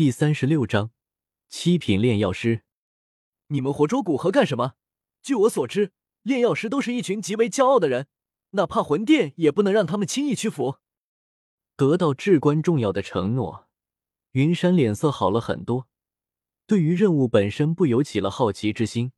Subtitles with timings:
[0.00, 0.92] 第三十六章
[1.50, 2.62] 七品炼药师。
[3.48, 4.72] 你们活捉古河干什么？
[5.20, 5.92] 据我所知，
[6.22, 8.06] 炼药师都是一群极为骄傲的人，
[8.52, 10.78] 哪怕魂殿也不能让他们轻易屈服。
[11.76, 13.68] 得到至关重要的承诺，
[14.30, 15.86] 云山脸色好了很多，
[16.66, 19.12] 对于任务本身不由起了好奇之心。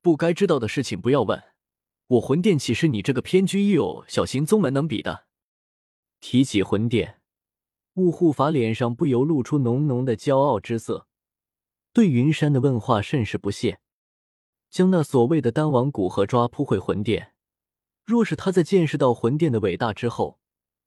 [0.00, 1.44] 不该知道的事情不要问，
[2.06, 5.26] 我魂殿岂是你这个偏居一隅小型宗门能比的？
[6.20, 7.19] 提起魂殿，
[7.94, 11.06] 雾护法脸上不由露出浓浓的骄傲之色，
[11.92, 13.80] 对云山的问话甚是不屑。
[14.70, 17.34] 将那所谓的丹王古河抓扑回魂殿，
[18.04, 20.38] 若是他在见识到魂殿的伟大之后，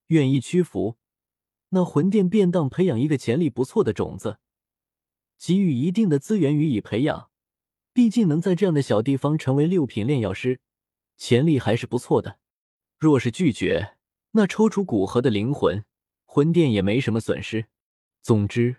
[0.07, 0.97] 愿意屈服，
[1.69, 4.39] 那魂殿便当培养一个潜力不错的种子，
[5.37, 7.29] 给予一定的资源予以培养。
[7.91, 10.61] 毕竟能在这样的小地方成为六品炼药师，
[11.17, 12.39] 潜力还是不错的。
[12.97, 13.97] 若是拒绝，
[14.31, 15.83] 那抽出古河的灵魂，
[16.33, 17.67] 魂殿也没什么损失。
[18.23, 18.77] 总之，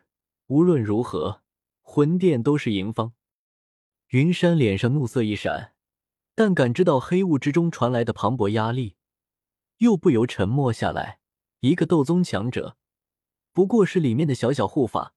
[0.49, 1.45] 无论如何，
[1.83, 3.13] 魂殿都是赢方。
[4.09, 5.73] 云山脸上怒色一闪，
[6.35, 8.97] 但感知到黑雾之中传来的磅礴压力，
[9.77, 11.21] 又不由沉默下来。
[11.61, 12.77] 一个斗宗强者，
[13.53, 15.15] 不过是里面的小小护法，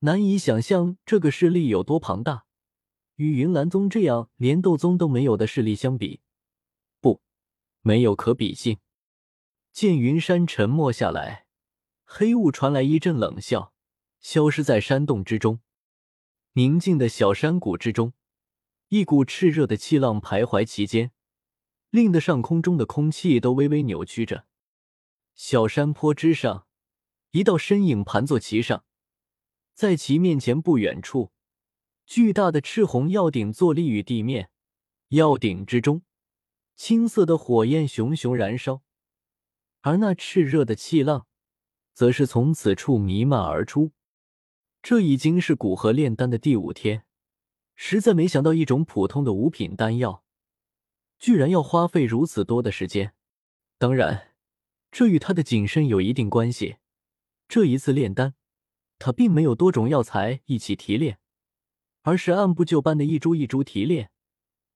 [0.00, 2.46] 难以想象这个势力有多庞大。
[3.14, 6.22] 与云岚宗这样连斗宗都没有的势力相比，
[7.00, 7.22] 不，
[7.82, 8.78] 没有可比性。
[9.72, 11.41] 见云山沉默下来，
[12.14, 13.72] 黑雾传来一阵冷笑，
[14.20, 15.60] 消失在山洞之中。
[16.52, 18.12] 宁静的小山谷之中，
[18.88, 21.12] 一股炽热的气浪徘徊其间，
[21.88, 24.44] 令得上空中的空气都微微扭曲着。
[25.34, 26.66] 小山坡之上，
[27.30, 28.84] 一道身影盘坐其上，
[29.72, 31.32] 在其面前不远处，
[32.04, 34.50] 巨大的赤红药鼎坐立于地面，
[35.08, 36.02] 药鼎之中，
[36.76, 38.82] 青色的火焰熊熊燃烧，
[39.80, 41.26] 而那炽热的气浪，
[41.92, 43.92] 则是从此处弥漫而出。
[44.82, 47.04] 这已经是古河炼丹的第五天，
[47.74, 50.24] 实在没想到，一种普通的五品丹药，
[51.18, 53.14] 居然要花费如此多的时间。
[53.78, 54.28] 当然。
[54.94, 56.76] 这与他的谨慎有一定关系。
[57.48, 58.34] 这一次炼丹，
[58.98, 61.18] 他并没有多种药材一起提炼，
[62.02, 64.10] 而是按部就班的一株一株提炼，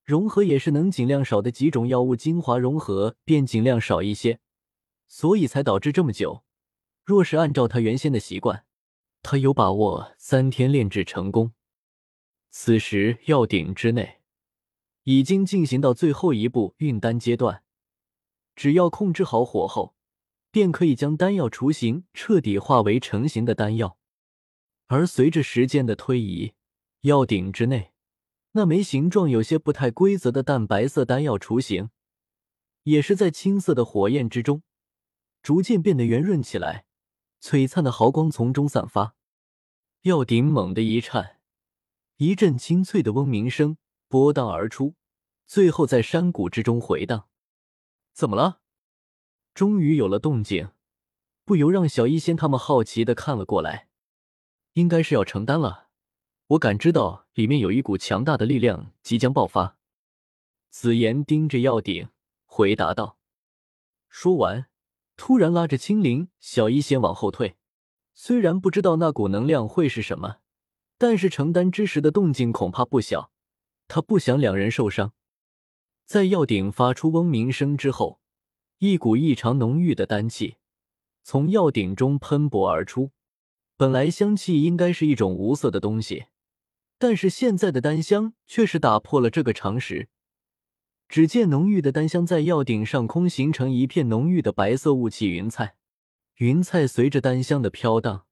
[0.06, 4.40] 融合也是能尽量少的几种药物精华融合便尽量少一些，
[5.06, 6.45] 所以才导致这么久。
[7.06, 8.66] 若是按照他原先的习惯，
[9.22, 11.54] 他有把握三天炼制成功。
[12.50, 14.20] 此时药鼎之内
[15.04, 17.62] 已经进行到最后一步运丹阶段，
[18.54, 19.94] 只要控制好火候。
[20.52, 23.98] 便可以将丹药雏形彻底化为成型的丹药，
[24.86, 26.54] 而随着时间的推移，
[27.02, 27.92] 药鼎之内
[28.52, 31.90] 那枚形状有些不太规则的淡白色丹药雏形，
[32.84, 34.62] 也是在青色的火焰之中
[35.42, 36.85] 逐渐变得圆润起来，
[37.46, 39.14] 璀璨的毫光从中散发。
[40.00, 41.38] 药鼎猛地一颤，
[42.16, 44.96] 一阵清脆的嗡鸣声波荡而出，
[45.46, 47.28] 最后在山谷之中回荡。
[48.12, 48.62] 怎么了？
[49.54, 50.70] 终于有了动静，
[51.44, 53.86] 不由让小医仙他们好奇的看了过来。
[54.72, 55.90] 应该是要成丹了，
[56.48, 59.78] 我感知到里面有一股强大的力量即将爆发。
[60.68, 62.08] 紫妍盯着药鼎
[62.44, 63.20] 回答道。
[64.08, 64.66] 说完，
[65.16, 67.56] 突然拉着青灵、小医仙往后退。
[68.14, 70.36] 虽然不知道那股能量会是什么，
[70.98, 73.30] 但是承担之时的动静恐怕不小。
[73.88, 75.12] 他不想两人受伤。
[76.04, 78.20] 在药鼎发出嗡鸣声之后。
[78.78, 80.56] 一股异常浓郁的丹气
[81.22, 83.10] 从药鼎中喷薄而出。
[83.78, 86.26] 本来香气应该是一种无色的东西，
[86.98, 90.10] 但是现在的丹香却是打破了这个常识。
[91.08, 95.76] 只见浓郁的丹香在药鼎上空形成一片浓郁的白色雾气云彩，
[96.36, 98.26] 云彩随着丹香的飘荡，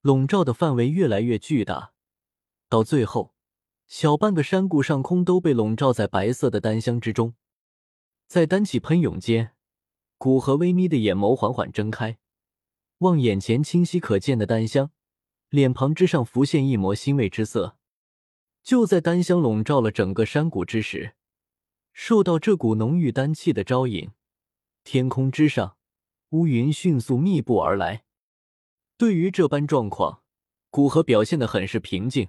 [0.00, 1.92] 笼罩的范围越来越巨大，
[2.68, 3.34] 到最后，
[3.86, 7.34] 小半个山谷上空都被笼罩在白色的丹香之中。
[8.26, 9.52] 在丹气喷涌间。
[10.18, 12.18] 古河微眯的眼眸缓缓睁开，
[12.98, 14.90] 望眼前清晰可见的丹香，
[15.48, 17.78] 脸庞之上浮现一抹欣慰之色。
[18.62, 21.14] 就在丹香笼罩了整个山谷之时，
[21.92, 24.10] 受到这股浓郁丹气的招引，
[24.84, 25.76] 天空之上
[26.30, 28.04] 乌云迅速密布而来。
[28.96, 30.22] 对于这般状况，
[30.70, 32.28] 古河表现的很是平静，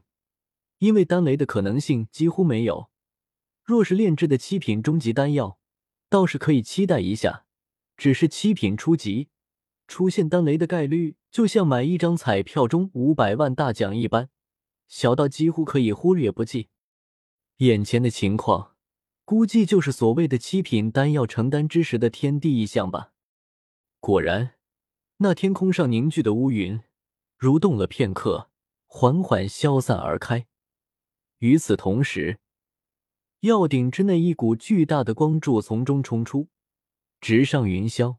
[0.79, 2.89] 因为丹雷的可能性几乎没有。
[3.63, 5.59] 若是炼制的七品终极丹药，
[6.09, 7.45] 倒是可以期待一下。
[7.95, 9.29] 只是七品初级
[9.87, 14.29] 出现丹雷的概率，就像买一张彩票中五百万大奖一般，
[14.87, 16.69] 小到几乎可以忽略不计。
[17.57, 18.70] 眼前的情况，
[19.31, 23.13] 估计就是所谓的七品丹药成丹之时的天地异象吧。
[24.01, 24.55] 果然，
[25.19, 26.81] 那天空上凝聚的乌云，
[27.39, 28.49] 蠕动了片刻，
[28.87, 30.47] 缓缓消散而开。
[31.37, 32.39] 与此同时，
[33.39, 36.49] 药鼎之内一股巨大的光柱从中冲出，
[37.21, 38.17] 直上云霄。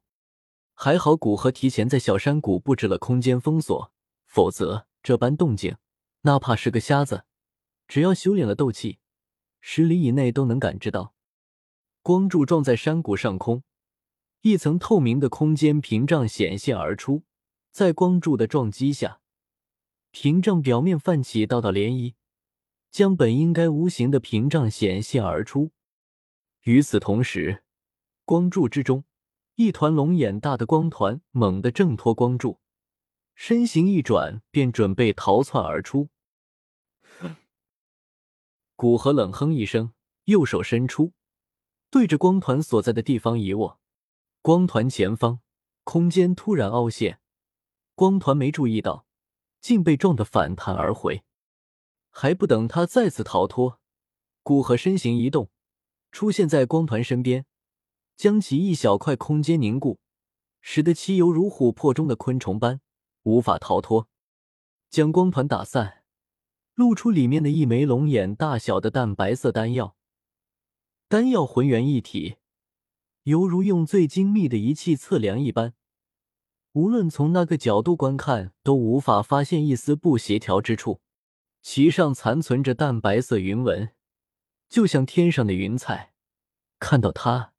[0.72, 3.92] 还好古河提前在小山谷布置了空间封锁，
[4.24, 5.76] 否则这般动静，
[6.22, 7.26] 哪怕是个瞎子，
[7.86, 9.00] 只要修炼了斗气，
[9.62, 11.14] 十里以内都能感知到。
[12.02, 13.62] 光柱撞在山谷上空，
[14.42, 17.22] 一层透明的空间屏障显现而出，
[17.70, 19.20] 在光柱的撞击下，
[20.10, 22.14] 屏障表面泛起道道涟漪。
[22.90, 25.70] 将本应该无形的屏障显现而出。
[26.64, 27.64] 与此同时，
[28.26, 29.04] 光柱之中，
[29.54, 32.60] 一团龙眼大的光团猛地挣脱光柱，
[33.34, 36.10] 身形一转，便准备逃窜而出。
[38.82, 39.93] 古河冷哼一声，
[40.25, 41.12] 右手伸出，
[41.88, 43.79] 对着光团所在的地方一握，
[44.40, 45.38] 光团前方
[45.84, 47.20] 空间突然凹陷，
[47.94, 49.06] 光团没注意到，
[49.61, 51.23] 竟被撞得反弹而回。
[52.11, 53.79] 还不等他再次逃脱，
[54.43, 55.49] 古河身形一动，
[56.11, 57.46] 出现在光团身边，
[58.17, 60.00] 将其一小块空间凝固，
[60.61, 62.81] 使得其犹如琥珀中的昆虫般
[63.23, 64.08] 无法逃脱。
[64.90, 66.01] 将光团打散，
[66.74, 69.96] 露出里面的一枚龙眼大小的淡白色丹药。
[71.08, 72.36] 丹药浑圆一体，
[73.24, 75.74] 犹如用最精密的仪器测量一般，
[76.72, 81.00] 无论从那个角度观看，都无法发现一丝不协调之处。
[81.60, 83.90] 其上残存着淡白色云纹，
[84.69, 86.12] 就像天上的云彩。
[86.80, 87.52] 看到它，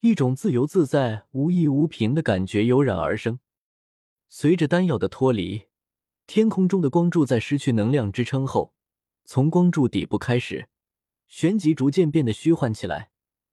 [0.00, 3.40] 一种自由自在、无依无凭的感觉油然而生。
[4.28, 5.64] 随着丹药的脱离，
[6.32, 8.72] 天空中的光柱在失去能量支撑后，
[9.24, 10.68] 从光柱底部开始
[11.26, 13.10] 旋即逐渐变得虚幻起来，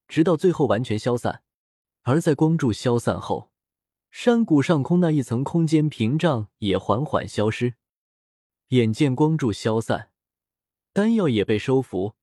[0.08, 1.42] 直到最后完全消散。
[2.04, 3.50] 而在光柱消散后，
[4.12, 7.74] 山谷上空那一层空间屏障也缓缓消失。
[8.68, 10.12] 眼见光柱消散，
[10.94, 12.14] 丹药也被收服，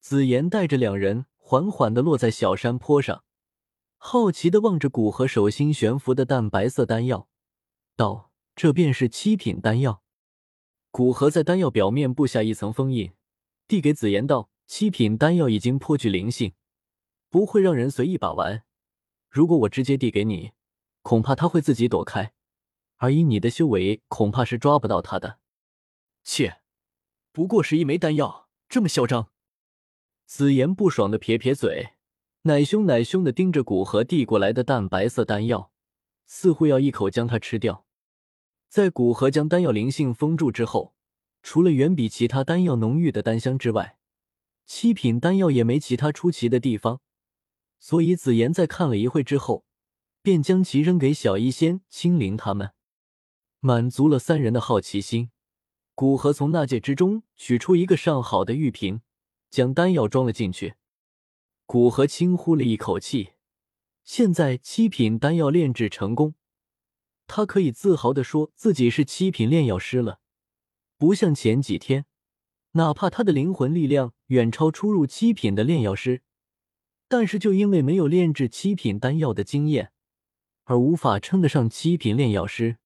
[0.00, 3.22] 紫妍带着两人缓缓的落在小山坡上，
[3.98, 7.28] 好奇的望着古河手心悬浮的淡白色丹药，
[7.94, 8.25] 道
[8.56, 10.02] ：“这便是七品丹药。”
[10.90, 13.12] 古河在丹药表面布下一层封印，
[13.68, 16.54] 递给紫妍道：“七品丹药已经颇具灵性，
[17.28, 18.64] 不会让人随意把玩。
[19.28, 20.52] 如果我直接递给你，
[21.02, 22.32] 恐怕他会自己躲开，
[22.96, 25.38] 而以你的修为，恐怕是抓不到他的。”
[26.24, 26.62] 切，
[27.30, 29.30] 不过是一枚丹药，这么嚣张！
[30.24, 31.90] 紫妍不爽的撇撇嘴，
[32.42, 35.70] 奶凶奶凶的盯着古河递过来的淡白色丹药，
[36.24, 37.85] 似乎要一口将它吃掉。
[38.68, 40.94] 在古河将丹药灵性封住之后，
[41.42, 43.98] 除了远比其他丹药浓郁的丹香之外，
[44.66, 47.00] 七品丹药也没其他出奇的地方。
[47.78, 49.64] 所以紫妍在看了一会之后，
[50.22, 52.72] 便将其扔给小医仙、青灵他们，
[53.60, 55.30] 满足了三人的好奇心。
[55.94, 59.00] 古河从纳戒之中取出一个上好的玉瓶，
[59.48, 60.74] 将丹药装了进去。
[61.64, 63.34] 古河轻呼了一口气，
[64.04, 66.34] 现在七品丹药炼制成功，
[67.26, 70.20] 他可以自豪的说自己是七品炼药师了。
[70.98, 72.06] 不像前几天，
[72.72, 76.22] 哪怕他的灵魂力量远超出入七品的炼药师，
[77.08, 79.92] 但是就因为没有炼制七品丹药的经验，
[80.64, 82.78] 而无法称得上七品炼药师。